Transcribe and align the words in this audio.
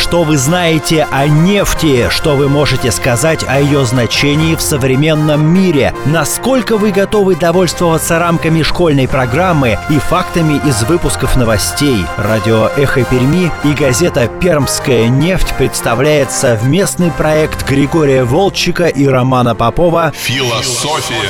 Что 0.00 0.24
вы 0.24 0.38
знаете 0.38 1.06
о 1.12 1.28
нефти? 1.28 2.08
Что 2.08 2.34
вы 2.34 2.48
можете 2.48 2.90
сказать 2.90 3.44
о 3.46 3.60
ее 3.60 3.84
значении 3.84 4.56
в 4.56 4.62
современном 4.62 5.46
мире? 5.54 5.94
Насколько 6.06 6.78
вы 6.78 6.90
готовы 6.90 7.36
довольствоваться 7.36 8.18
рамками 8.18 8.62
школьной 8.62 9.06
программы 9.06 9.78
и 9.90 9.98
фактами 9.98 10.58
из 10.66 10.82
выпусков 10.84 11.36
новостей? 11.36 12.06
Радио 12.16 12.70
«Эхо 12.78 13.04
Перми» 13.04 13.52
и 13.62 13.72
газета 13.74 14.26
«Пермская 14.26 15.08
нефть» 15.08 15.54
представляет 15.58 16.32
совместный 16.32 17.10
проект 17.10 17.68
Григория 17.68 18.24
Волчика 18.24 18.86
и 18.86 19.06
Романа 19.06 19.54
Попова 19.54 20.12
«Философия 20.16 21.28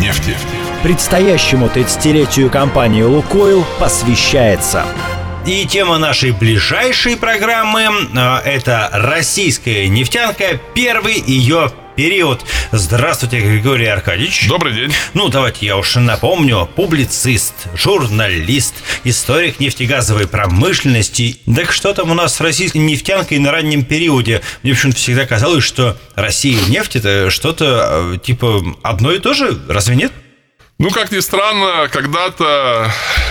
нефти». 0.00 0.36
Предстоящему 0.84 1.66
30-летию 1.66 2.48
компании 2.48 3.02
«Лукойл» 3.02 3.66
посвящается– 3.80 4.84
и 5.46 5.66
тема 5.66 5.98
нашей 5.98 6.32
ближайшей 6.32 7.16
программы 7.16 7.82
э,– 7.82 8.36
это 8.44 8.88
российская 8.92 9.88
нефтянка, 9.88 10.58
первый 10.74 11.20
ее 11.20 11.70
период. 11.96 12.44
Здравствуйте, 12.72 13.40
Григорий 13.40 13.86
Аркадьевич. 13.86 14.48
Добрый 14.48 14.72
день. 14.72 14.92
Ну, 15.12 15.28
давайте 15.28 15.66
я 15.66 15.76
уж 15.76 15.94
напомню. 15.96 16.68
Публицист, 16.74 17.54
журналист, 17.74 18.74
историк 19.04 19.60
нефтегазовой 19.60 20.26
промышленности. 20.26 21.38
Так 21.54 21.72
что 21.72 21.92
там 21.92 22.10
у 22.10 22.14
нас 22.14 22.34
с 22.36 22.40
российской 22.40 22.78
нефтянкой 22.78 23.38
на 23.38 23.52
раннем 23.52 23.84
периоде? 23.84 24.40
Мне 24.62 24.72
почему-то 24.72 24.98
всегда 24.98 25.26
казалось, 25.26 25.64
что 25.64 25.96
Россия 26.14 26.58
и 26.58 26.70
нефть– 26.70 26.96
это 26.96 27.30
что-то 27.30 28.14
э, 28.14 28.18
типа 28.18 28.64
одно 28.82 29.12
и 29.12 29.18
то 29.18 29.34
же. 29.34 29.58
Разве 29.68 29.96
нет? 29.96 30.12
Ну, 30.78 30.90
как 30.90 31.12
ни 31.12 31.20
странно, 31.20 31.88
когда-то 31.88 32.90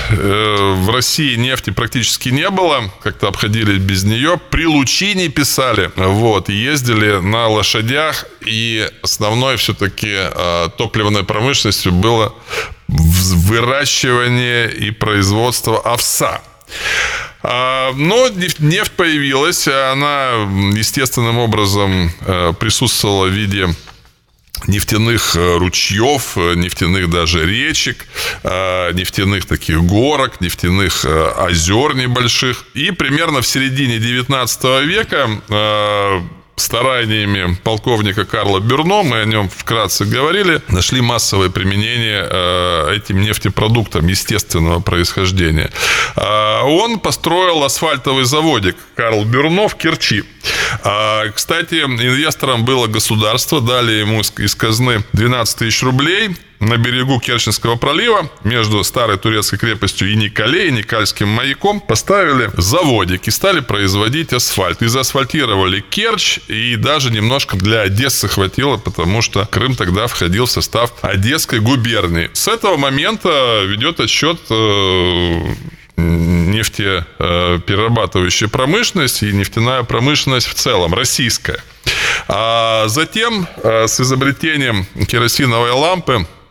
э, 0.10 0.74
в 0.78 0.90
России 0.90 1.36
нефти 1.36 1.72
практически 1.72 2.30
не 2.30 2.50
было, 2.50 2.90
как-то 3.02 3.28
обходили 3.28 3.78
без 3.80 4.06
нее. 4.06 4.40
При 4.50 4.66
лучине 4.66 5.28
писали, 5.28 5.92
вот, 5.98 6.48
ездили 6.48 7.20
на 7.20 7.50
лошадях, 7.50 8.26
и 8.46 8.90
основной 9.02 9.58
все-таки 9.58 10.08
э, 10.10 10.70
топливной 10.78 11.26
промышленностью 11.26 11.92
было 11.92 12.34
выращивание 12.88 14.72
и 14.72 14.92
производство 14.92 15.82
овса. 15.82 16.42
А, 17.42 17.92
но 17.96 18.30
нефть 18.60 18.94
появилась, 18.94 19.68
она 19.68 20.30
естественным 20.74 21.40
образом 21.40 22.10
э, 22.22 22.54
присутствовала 22.58 23.26
в 23.26 23.32
виде 23.32 23.68
нефтяных 24.68 25.36
э, 25.36 25.58
ручьев, 25.58 26.38
э, 26.38 26.56
нефтяных 26.56 27.10
даже 27.10 27.46
речек, 27.46 28.06
э, 28.44 28.92
нефтяных 28.94 29.46
таких 29.46 29.84
горок, 29.84 30.42
нефтяных 30.42 31.06
озер 31.06 31.96
небольших. 31.96 32.66
И 32.74 32.92
примерно 32.92 33.42
в 33.42 33.48
середине 33.48 34.00
19 34.00 34.86
века 34.86 35.30
стараниями 36.56 37.58
полковника 37.64 38.26
Карла 38.26 38.60
Бюрно, 38.60 39.04
мы 39.04 39.22
о 39.22 39.26
нем 39.26 39.50
вкратце 39.50 40.06
говорили, 40.06 40.62
нашли 40.70 41.02
массовое 41.02 41.50
применение 41.50 42.24
этим 42.96 43.22
нефтепродуктам 43.22 44.08
естественного 44.08 44.80
происхождения. 44.80 45.72
Он 46.16 47.00
построил 47.00 47.64
асфальтовый 47.64 48.26
заводик 48.26 48.76
Карл 48.96 49.26
Бюрно 49.26 49.68
в 49.68 49.76
Керчи. 49.76 50.24
Э, 50.84 51.30
кстати, 51.34 51.76
инвестором 51.76 52.66
было 52.66 52.88
государство, 52.88 53.62
дали 53.62 53.94
ему 53.94 54.22
из 54.22 54.56
казны 54.56 55.04
12 55.14 55.58
тысяч 55.58 55.84
рублей, 55.84 56.36
на 56.64 56.78
берегу 56.78 57.20
Керченского 57.20 57.76
пролива 57.76 58.30
между 58.44 58.84
старой 58.84 59.18
турецкой 59.18 59.58
крепостью 59.58 60.12
и 60.12 60.16
Николе 60.16 60.70
и 60.70 60.72
Никальским 60.72 61.28
маяком 61.28 61.82
поставили 61.82 62.50
заводик 62.58 63.28
и 63.28 63.32
стали 63.32 63.60
производить 63.60 64.34
асфальт. 64.34 64.82
И 64.82 64.88
заасфальтировали 64.88 65.82
Керчь, 65.82 66.40
и 66.48 66.76
даже 66.76 67.12
немножко 67.12 67.58
для 67.58 67.82
Одессы 67.82 68.28
хватило, 68.28 68.78
потому 68.78 69.22
что 69.22 69.46
Крым 69.46 69.76
тогда 69.76 70.08
входил 70.08 70.46
в 70.46 70.52
состав 70.52 70.94
Одесской 71.02 71.60
губернии. 71.60 72.30
С 72.34 72.48
этого 72.48 72.78
момента 72.78 73.64
ведет 73.66 74.00
отсчет 74.00 74.40
э, 74.50 75.42
нефтеперерабатывающая 76.54 78.48
промышленность 78.48 79.24
и 79.24 79.34
нефтяная 79.34 79.84
промышленность 79.84 80.48
в 80.48 80.54
целом, 80.54 80.94
российская. 80.94 81.60
А 82.28 82.88
затем 82.88 83.48
э, 83.58 83.88
с 83.88 84.00
изобретением 84.00 84.86
керосиновой 85.08 85.72
лампы 85.72 86.26
Э, 86.26 86.43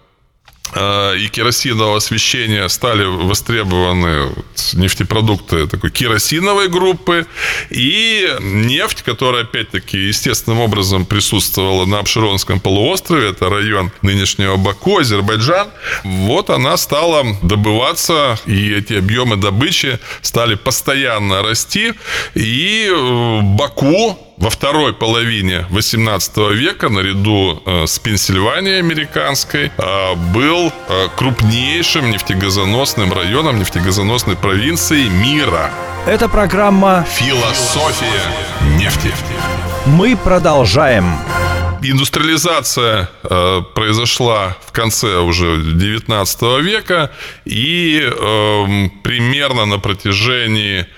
и 0.74 1.28
керосинового 1.28 1.98
освещения 1.98 2.68
стали 2.68 3.04
востребованы 3.04 4.32
нефтепродукты 4.72 5.66
такой 5.66 5.90
керосиновой 5.90 6.68
группы 6.68 7.26
и 7.70 8.28
нефть, 8.40 9.02
которая 9.02 9.42
опять-таки 9.42 9.98
естественным 9.98 10.60
образом 10.60 11.04
присутствовала 11.04 11.84
на 11.84 11.98
Абширонском 11.98 12.60
полуострове, 12.60 13.30
это 13.30 13.48
район 13.48 13.90
нынешнего 14.02 14.56
Баку, 14.56 14.98
Азербайджан, 14.98 15.68
вот 16.04 16.50
она 16.50 16.76
стала 16.76 17.24
добываться, 17.42 18.38
и 18.46 18.72
эти 18.72 18.94
объемы 18.94 19.36
добычи 19.36 19.98
стали 20.22 20.54
постоянно 20.54 21.42
расти, 21.42 21.92
и 22.34 22.88
э, 22.90 23.40
Баку 23.42 24.18
во 24.42 24.50
второй 24.50 24.92
половине 24.92 25.66
18 25.70 26.36
века, 26.50 26.88
наряду 26.88 27.62
э, 27.64 27.86
с 27.86 28.00
Пенсильванией 28.00 28.80
американской, 28.80 29.70
э, 29.76 30.14
был 30.34 30.72
э, 30.88 31.08
крупнейшим 31.16 32.10
нефтегазоносным 32.10 33.12
районом 33.12 33.60
нефтегазоносной 33.60 34.34
провинции 34.34 35.08
мира. 35.08 35.70
Это 36.06 36.28
программа 36.28 37.06
«Философия 37.08 38.22
нефти». 38.78 39.14
Мы 39.86 40.16
продолжаем. 40.16 41.04
Индустриализация 41.80 43.10
э, 43.22 43.62
произошла 43.76 44.56
в 44.66 44.72
конце 44.72 45.18
уже 45.18 45.62
19 45.62 46.42
века, 46.64 47.12
и 47.44 48.00
э, 48.02 48.88
примерно 49.04 49.66
на 49.66 49.78
протяжении 49.78 50.88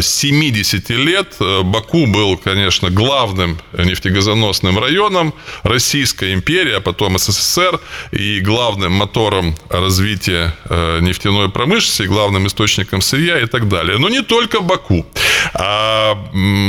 70 0.00 0.90
лет 0.90 1.34
э, 1.40 1.62
Баку 1.62 2.06
был, 2.06 2.36
конечно, 2.36 2.90
главным 2.90 3.58
нефтегазоносным 3.72 4.78
районом 4.78 5.34
Российской 5.62 6.34
империи, 6.34 6.72
а 6.72 6.80
потом 6.80 7.18
СССР, 7.18 7.80
и 8.12 8.40
главным 8.40 8.92
мотором 8.92 9.56
развития 9.70 10.54
э, 10.68 11.00
нефтяной 11.00 11.48
промышленности, 11.48 12.02
главным 12.02 12.46
источником 12.46 13.00
сырья 13.00 13.40
и 13.40 13.46
так 13.46 13.68
далее. 13.68 13.98
Но 13.98 14.08
не 14.08 14.22
только 14.22 14.60
Баку. 14.60 15.06
А 15.54 16.16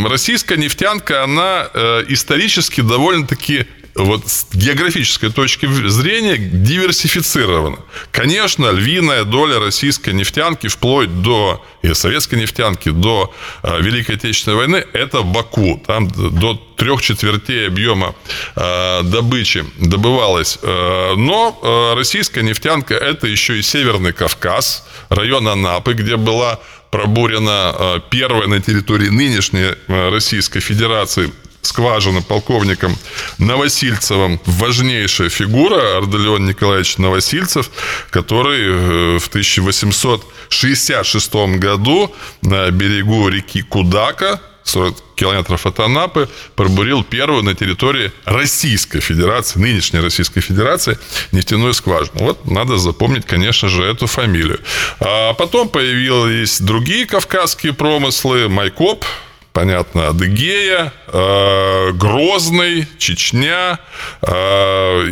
российская 0.08 0.58
нефтянка, 0.58 1.24
она 1.24 1.68
э, 1.74 2.06
исторически 2.10 2.82
довольно-таки 2.82 3.66
вот 4.04 4.28
с 4.28 4.48
географической 4.54 5.32
точки 5.32 5.66
зрения 5.88 6.38
диверсифицировано. 6.38 7.80
Конечно, 8.12 8.72
львиная 8.72 9.26
доля 9.26 9.60
российской 9.60 10.12
нефтянки 10.12 10.68
вплоть 10.68 11.22
до 11.22 11.64
и 11.82 11.94
советской 11.94 12.36
нефтянки 12.36 12.90
до 12.90 13.34
э, 13.64 13.82
Великой 13.82 14.16
Отечественной 14.16 14.58
войны– 14.58 14.86
это 14.94 15.22
Баку. 15.22 15.82
Там 15.86 16.08
до 16.10 16.56
трех 16.76 17.02
четвертей 17.02 17.68
объема 17.68 18.16
э, 18.56 19.04
добычи 19.04 19.66
добывалось. 19.78 20.60
Э, 20.62 21.16
но 21.16 21.94
российская 21.96 22.44
нефтянка– 22.44 22.94
это 22.96 23.28
еще 23.28 23.60
и 23.60 23.62
Северный 23.62 24.14
Кавказ, 24.14 24.88
район 25.10 25.48
Анапы, 25.48 25.94
где 25.94 26.18
была 26.18 26.60
пробурена 26.92 28.02
первая 28.10 28.48
на 28.48 28.60
территории 28.60 29.10
нынешней 29.10 29.76
Российской 29.88 30.60
Федерации 30.60 31.32
скважины 31.62 32.22
полковником 32.22 32.96
Новосильцевым 33.38 34.40
важнейшая 34.46 35.30
фигура 35.30 35.98
Арделеон 35.98 36.46
Николаевич 36.46 36.98
Новосильцев, 36.98 37.70
который 38.10 38.62
э, 38.62 39.20
в 39.20 39.28
1866 39.28 41.34
году 41.58 42.14
на 42.42 42.72
берегу 42.72 43.30
реки 43.30 43.62
Кудака 43.62 44.40
40 44.70 44.96
километров 45.16 45.66
от 45.66 45.80
Анапы, 45.80 46.30
пробурил 46.56 47.04
первую 47.04 47.44
на 47.44 47.56
территории 47.56 48.12
Российской 48.26 49.00
Федерации, 49.00 49.60
нынешней 49.60 50.00
Российской 50.00 50.42
Федерации, 50.42 50.98
нефтяную 51.32 51.74
скважину. 51.74 52.20
Вот 52.20 52.46
надо 52.46 52.78
запомнить, 52.78 53.26
конечно 53.26 53.68
же, 53.68 53.84
эту 53.84 54.08
фамилию. 54.08 54.60
А 55.00 55.34
потом 55.34 55.70
появились 55.70 56.62
другие 56.62 57.06
кавказские 57.06 57.74
промыслы, 57.74 58.48
Майкоп, 58.48 59.06
понятно, 59.60 60.08
Адыгея, 60.08 60.94
э, 61.08 61.92
Грозный, 61.92 62.88
Чечня, 62.98 63.78
э, 64.22 64.32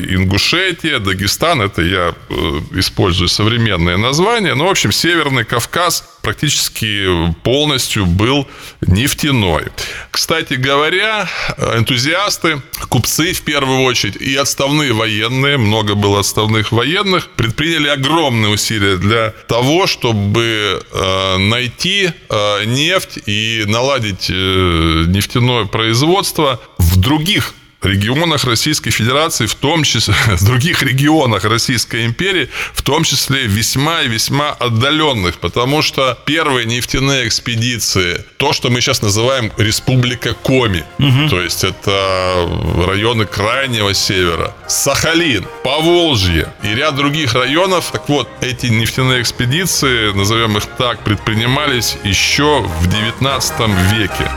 Ингушетия, 0.09 0.99
Дагестан. 0.99 1.61
Это 1.61 1.81
я 1.81 2.13
э, 2.29 2.33
использую 2.79 3.27
современные 3.27 3.97
названия. 3.97 4.55
Ну, 4.55 4.67
в 4.67 4.69
общем, 4.69 4.93
Северный 4.93 5.43
Кавказ 5.43 6.16
практически 6.27 7.33
полностью 7.43 8.05
был 8.05 8.49
нефтяной. 8.81 9.67
Кстати 10.11 10.55
говоря, 10.55 11.25
энтузиасты, 11.57 12.61
купцы 12.89 13.31
в 13.31 13.43
первую 13.43 13.83
очередь 13.83 14.17
и 14.17 14.35
отставные 14.35 14.91
военные, 14.91 15.55
много 15.55 15.95
было 15.95 16.19
отставных 16.19 16.73
военных, 16.73 17.29
предприняли 17.37 17.87
огромные 17.87 18.51
усилия 18.51 18.97
для 18.97 19.29
того, 19.47 19.87
чтобы 19.87 20.83
э, 20.91 21.37
найти 21.37 22.09
э, 22.27 22.65
нефть 22.65 23.19
и 23.25 23.63
наладить 23.65 24.27
э, 24.29 25.05
нефтяное 25.07 25.63
производство 25.63 26.59
в 26.77 26.99
других 26.99 27.53
регионах 27.81 28.43
Российской 28.45 28.91
Федерации, 28.91 29.45
в 29.45 29.55
том 29.55 29.83
числе 29.83 30.13
в 30.27 30.45
других 30.45 30.83
регионах 30.83 31.43
Российской 31.45 32.05
империи, 32.05 32.49
в 32.73 32.81
том 32.81 33.03
числе 33.03 33.45
весьма 33.45 34.01
и 34.01 34.07
весьма 34.07 34.51
отдаленных, 34.51 35.39
потому 35.39 35.81
что 35.81 36.17
первые 36.25 36.65
нефтяные 36.65 37.27
экспедиции, 37.27 38.23
то, 38.37 38.53
что 38.53 38.69
мы 38.69 38.81
сейчас 38.81 39.01
называем 39.01 39.51
Республика 39.57 40.33
Коми, 40.33 40.83
угу. 40.99 41.29
то 41.29 41.41
есть 41.41 41.63
это 41.63 42.49
районы 42.87 43.25
крайнего 43.25 43.93
севера, 43.93 44.55
Сахалин, 44.67 45.45
Поволжье 45.63 46.53
и 46.63 46.73
ряд 46.73 46.95
других 46.95 47.33
районов. 47.33 47.91
Так 47.91 48.09
вот, 48.09 48.29
эти 48.41 48.67
нефтяные 48.67 49.21
экспедиции, 49.21 50.11
назовем 50.13 50.57
их 50.57 50.65
так, 50.77 51.03
предпринимались 51.03 51.97
еще 52.03 52.61
в 52.61 52.87
19 52.87 53.53
веке. 53.93 54.31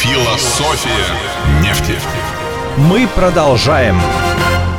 Философия 0.00 1.06
нефти. 1.62 1.98
Мы 2.78 3.06
продолжаем. 3.06 4.00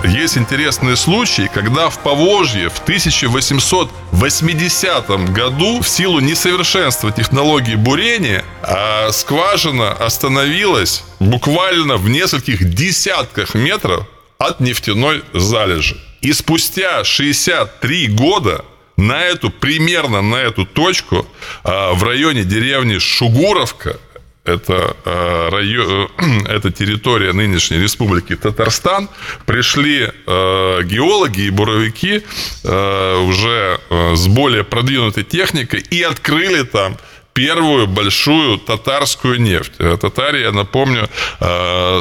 Есть 0.03 0.35
интересные 0.37 0.95
случаи, 0.95 1.47
когда 1.53 1.89
в 1.89 1.99
Поволжье 1.99 2.69
в 2.69 2.79
1880 2.79 5.31
году 5.31 5.79
в 5.79 5.87
силу 5.87 6.19
несовершенства 6.19 7.11
технологии 7.11 7.75
бурения 7.75 8.43
а 8.63 9.11
скважина 9.11 9.91
остановилась 9.91 11.03
буквально 11.19 11.97
в 11.97 12.09
нескольких 12.09 12.73
десятках 12.73 13.53
метров 13.53 14.07
от 14.39 14.59
нефтяной 14.59 15.21
залежи. 15.33 15.95
И 16.21 16.33
спустя 16.33 17.03
63 17.03 18.07
года 18.07 18.65
на 18.97 19.21
эту, 19.21 19.51
примерно 19.51 20.23
на 20.23 20.37
эту 20.37 20.65
точку 20.65 21.27
а, 21.63 21.93
в 21.93 22.03
районе 22.03 22.43
деревни 22.43 22.97
Шугуровка 22.97 23.99
это, 24.45 24.95
э, 25.05 25.49
район, 25.51 26.09
э, 26.17 26.39
это 26.49 26.71
территория 26.71 27.33
нынешней 27.33 27.77
республики 27.77 28.35
Татарстан, 28.35 29.09
пришли 29.45 30.03
э, 30.03 30.79
геологи 30.83 31.41
и 31.41 31.49
буровики 31.49 32.23
уже 32.63 33.79
с 33.89 34.27
более 34.27 34.63
продвинутой 34.63 35.23
техникой 35.23 35.81
и 35.81 36.01
открыли 36.01 36.63
там 36.63 36.97
первую 37.33 37.87
большую 37.87 38.57
татарскую 38.59 39.41
нефть. 39.41 39.73
Татария, 39.77 40.51
напомню, 40.51 41.09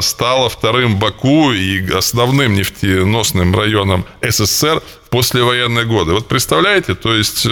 стала 0.01 0.49
вторым 0.49 0.97
Баку 0.97 1.51
и 1.51 1.91
основным 1.91 2.53
нефтеносным 2.53 3.55
районом 3.55 4.05
СССР 4.21 4.81
послевоенные 5.13 5.85
годы. 5.85 6.13
Вот 6.13 6.27
представляете, 6.27 6.95
то 6.95 7.13
есть 7.13 7.45
э, 7.45 7.49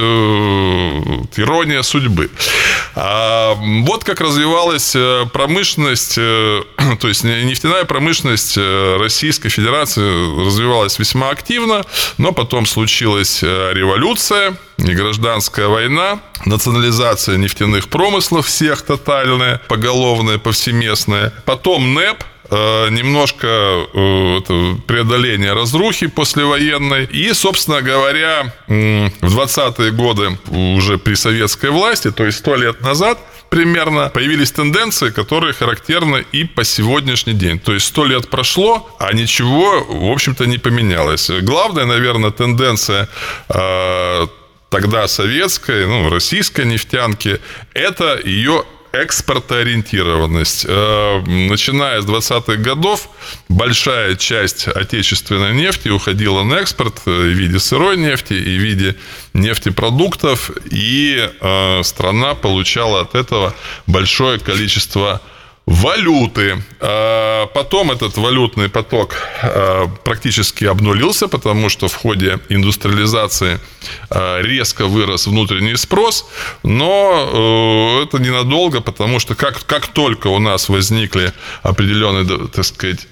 ирония 1.36 1.84
судьбы. 1.84 2.32
А 2.96 3.54
вот 3.54 4.04
как 4.04 4.20
развивалась 4.20 4.96
э, 4.96 5.28
промышленность, 5.32 6.16
э, 6.18 6.64
то 7.00 7.08
есть 7.08 7.24
нефтяная 7.24 7.86
промышленность 7.86 8.58
Российской 8.58 9.50
Федерации 9.50 10.44
развивалась 10.44 10.98
весьма 10.98 11.30
активно, 11.30 11.84
но 12.18 12.32
потом 12.32 12.66
случилась 12.66 13.44
революция 13.44 14.58
и 14.80 14.96
гражданская 14.96 15.68
война, 15.68 16.20
национализация 16.46 17.38
нефтяных 17.38 17.90
промыслов 17.90 18.48
всех 18.48 18.82
тотальная, 18.82 19.62
поголовная, 19.68 20.40
повсеместная. 20.40 21.32
Потом 21.46 21.94
НЭП, 21.94 22.24
немножко 22.56 23.48
э, 23.48 24.38
это, 24.40 24.78
преодоление 24.86 25.54
разрухи 25.54 26.08
послевоенной. 26.08 27.06
И, 27.06 27.34
собственно 27.34 27.82
говоря, 27.82 28.54
в 28.68 29.40
20-е 29.40 29.92
годы 29.92 30.38
уже 30.50 30.98
при 30.98 31.16
советской 31.16 31.70
власти, 31.70 32.12
то 32.12 32.26
есть 32.26 32.40
сто 32.40 32.56
лет 32.56 32.82
назад, 32.82 33.20
примерно 33.50 34.10
появились 34.10 34.52
тенденции, 34.52 35.10
которые 35.10 35.54
характерны 35.54 36.26
и 36.32 36.46
по 36.46 36.64
сегодняшний 36.64 37.34
день. 37.34 37.60
То 37.60 37.74
есть 37.74 37.86
сто 37.86 38.06
лет 38.06 38.30
прошло, 38.30 38.90
а 39.00 39.14
ничего, 39.14 39.84
в 39.88 40.12
общем-то, 40.12 40.46
не 40.46 40.58
поменялось. 40.58 41.30
Главная, 41.42 41.86
наверное, 41.86 42.32
тенденция 42.32 43.10
э, 43.50 44.28
тогда 44.70 45.08
советской, 45.08 45.86
ну, 45.86 46.10
российской 46.10 46.66
нефтянки, 46.66 47.40
это 47.74 48.20
ее 48.24 48.64
экспортоориентированность. 48.92 50.66
Э, 50.68 51.22
начиная 51.26 52.02
с 52.02 52.06
20-х 52.06 52.56
годов 52.58 53.10
большая 53.50 54.16
часть 54.16 54.68
отечественной 54.68 55.54
нефти 55.54 55.90
уходила 55.90 56.44
на 56.44 56.56
экспорт 56.56 57.02
в 57.06 57.10
виде 57.10 57.60
сырой 57.60 57.98
нефти 57.98 58.34
и 58.34 58.58
в 58.58 58.62
виде 58.62 58.96
нефтепродуктов, 59.34 60.52
и 60.70 61.30
э, 61.40 61.84
страна 61.84 62.36
получала 62.36 63.02
от 63.02 63.16
этого 63.16 63.54
большое 63.88 64.40
количество 64.40 65.22
валюты. 65.66 66.64
А 66.80 67.48
потом 67.48 67.92
этот 67.92 68.18
валютный 68.18 68.70
поток 68.70 69.16
а, 69.42 69.88
практически 70.04 70.66
обнулился, 70.66 71.28
потому 71.28 71.70
что 71.70 71.88
в 71.88 71.96
ходе 71.96 72.40
индустриализации 72.50 73.60
а, 74.10 74.42
резко 74.42 74.86
вырос 74.86 75.28
внутренний 75.28 75.76
спрос, 75.76 76.26
но 76.64 78.00
э, 78.02 78.04
это 78.04 78.18
ненадолго, 78.18 78.82
потому 78.82 79.20
что 79.20 79.36
как, 79.36 79.66
как 79.66 79.88
только 79.88 80.28
у 80.28 80.40
нас 80.40 80.70
возникли 80.70 81.34
определенные, 81.64 82.48
так 82.48 82.66
сказать, 82.66 83.08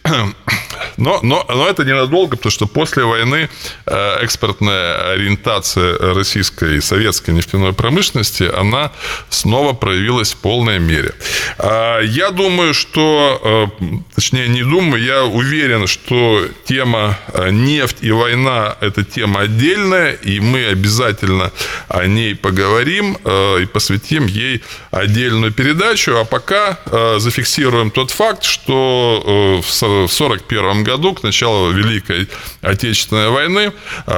но, 0.97 1.19
но, 1.23 1.45
но 1.47 1.67
это 1.67 1.83
ненадолго, 1.83 2.35
потому 2.35 2.51
что 2.51 2.67
после 2.67 3.03
войны 3.03 3.49
э, 3.85 4.17
экспортная 4.21 5.13
ориентация 5.13 6.13
российской 6.13 6.77
и 6.77 6.81
советской 6.81 7.31
нефтяной 7.31 7.73
промышленности, 7.73 8.43
она 8.43 8.91
снова 9.29 9.73
проявилась 9.73 10.33
в 10.33 10.37
полной 10.37 10.79
мере. 10.79 11.13
Я 11.59 12.31
думаю, 12.31 12.73
что, 12.73 13.71
э, 13.81 13.85
точнее, 14.15 14.47
не 14.47 14.63
думаю, 14.63 15.03
я 15.03 15.25
уверен, 15.25 15.87
что 15.87 16.47
тема 16.65 17.17
э, 17.33 17.49
нефть 17.51 17.97
и 18.01 18.11
война– 18.11 18.75
это 18.81 19.03
тема 19.03 19.41
отдельная, 19.41 20.13
и 20.13 20.39
мы 20.39 20.65
обязательно 20.65 21.51
о 21.87 22.05
ней 22.05 22.35
поговорим 22.35 23.17
и 23.61 23.65
посвятим 23.65 24.25
ей 24.25 24.63
отдельную 24.91 25.51
передачу. 25.51 26.17
А 26.17 26.25
пока 26.25 26.79
зафиксируем 27.17 27.91
тот 27.91 28.11
факт, 28.11 28.43
что 28.43 29.21
в 29.61 29.83
1941 29.83 30.78
году, 30.83 31.13
к 31.13 31.23
началу 31.23 31.71
Великой 31.71 32.27
Отечественной 32.61 33.29
войны, 33.29 33.71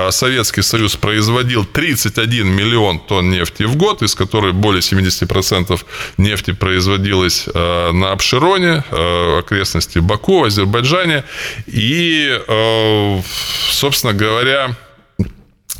Советский 0.09 0.61
Союз 0.61 0.95
производил 0.95 1.65
31 1.65 2.47
миллион 2.47 2.99
тонн 2.99 3.29
нефти 3.29 3.63
в 3.63 3.75
год, 3.75 4.01
из 4.01 4.15
которой 4.15 4.53
более 4.53 4.81
70% 4.81 5.79
нефти 6.17 6.53
производилось 6.53 7.47
на 7.53 8.11
Абшироне, 8.11 8.83
э, 8.89 9.39
окрестности 9.39 9.99
Баку, 9.99 10.43
Азербайджане. 10.43 11.23
И, 11.67 12.39
э, 12.47 13.21
собственно 13.69 14.13
говоря, 14.13 14.75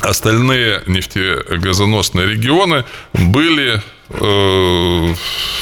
остальные 0.02 0.84
нефтегазоносные 0.88 2.28
регионы 2.28 2.86
были 3.14 3.82
э, 4.10 5.16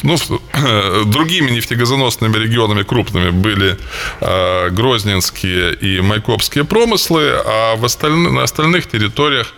ну, 0.03 0.17
другими 1.05 1.51
нефтегазоносными 1.51 2.37
регионами 2.37 2.83
крупными 2.83 3.29
были 3.29 3.77
Грозненские 4.71 5.73
и 5.75 6.01
Майкопские 6.01 6.63
промыслы, 6.63 7.31
а 7.45 7.75
в 7.75 7.85
остальных, 7.85 8.31
на 8.31 8.43
остальных 8.43 8.89
территориях 8.89 9.53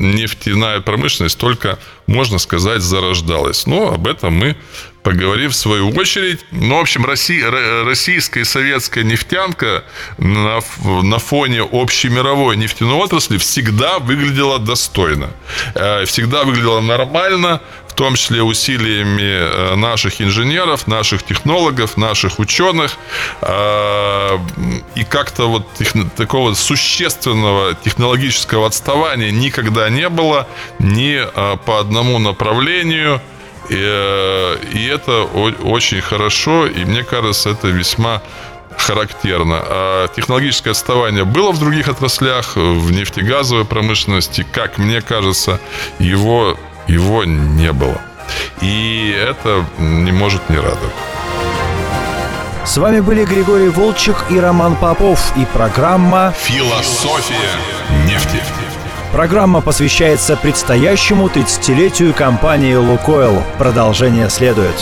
нефтяная 0.00 0.80
промышленность 0.80 1.38
только, 1.38 1.78
можно 2.06 2.38
сказать, 2.38 2.82
зарождалась. 2.82 3.66
Но 3.66 3.92
об 3.92 4.06
этом 4.06 4.32
мы 4.32 4.56
поговорим 5.02 5.50
в 5.50 5.54
свою 5.54 5.90
очередь. 5.90 6.40
Ну, 6.50 6.76
в 6.76 6.80
общем, 6.80 7.04
Россия, 7.04 7.50
российская 7.84 8.40
и 8.40 8.44
советская 8.44 9.04
нефтянка 9.04 9.84
на, 10.18 10.60
на 11.02 11.18
фоне 11.18 11.62
общемировой 11.62 12.56
нефтяной 12.56 12.94
отрасли 12.94 13.38
всегда 13.38 13.98
выглядела 13.98 14.58
достойно. 14.58 15.30
Э, 15.74 16.04
всегда 16.06 16.44
выглядела 16.44 16.80
нормально, 16.80 17.60
том 18.00 18.14
числе 18.14 18.42
усилиями 18.42 19.20
э, 19.22 19.74
наших 19.76 20.22
инженеров, 20.22 20.86
наших 20.86 21.22
технологов, 21.22 21.98
наших 21.98 22.38
ученых. 22.38 22.96
Э, 23.42 24.38
и 24.94 25.04
как-то 25.04 25.50
вот 25.50 25.66
такого 26.16 26.54
существенного 26.54 27.74
технологического 27.74 28.66
отставания 28.66 29.30
никогда 29.30 29.90
не 29.90 30.08
было 30.08 30.46
ни 30.78 31.20
по 31.66 31.78
одному 31.78 32.18
направлению– 32.18 33.20
И, 33.70 34.58
и 34.74 34.86
это 34.86 35.22
очень 35.62 36.00
хорошо, 36.00 36.66
и 36.66 36.84
мне 36.84 37.04
кажется, 37.04 37.50
это 37.50 37.68
весьма 37.68 38.20
характерно. 38.76 39.62
А 39.62 40.08
технологическое 40.08 40.72
отставание 40.72 41.24
было 41.24 41.52
в 41.52 41.60
других 41.60 41.88
отраслях, 41.88 42.56
в 42.56 42.90
нефтегазовой 42.90 43.64
промышленности, 43.64 44.44
как 44.52 44.78
мне 44.78 45.00
кажется, 45.00 45.60
его, 46.00 46.58
его 46.86 47.24
не 47.24 47.72
было. 47.72 48.00
И 48.60 49.14
это 49.16 49.64
не 49.78 50.12
может 50.12 50.48
не 50.50 50.56
радовать. 50.56 50.94
С 52.64 52.76
вами 52.76 53.00
были 53.00 53.24
Григорий 53.24 53.68
Волчек 53.68 54.26
и 54.30 54.38
Роман 54.38 54.76
Попов 54.76 55.32
и 55.36 55.44
программа 55.46 56.32
«Философия 56.38 57.34
нефти». 58.06 58.40
Программа 59.12 59.60
посвящается 59.60 60.36
предстоящему 60.36 61.26
30-летию 61.26 62.14
компании 62.14 62.74
«Лукойл». 62.74 63.42
Продолжение 63.58 64.30
следует. 64.30 64.74